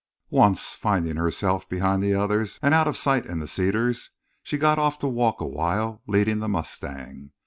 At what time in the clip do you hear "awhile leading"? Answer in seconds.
5.39-6.39